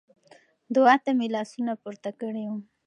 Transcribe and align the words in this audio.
دعا 0.73 0.95
ته 1.03 1.11
مې 1.17 1.27
لاسونه 1.35 1.71
پورته 1.81 2.11
کړي 2.19 2.43
وو. 2.49 2.57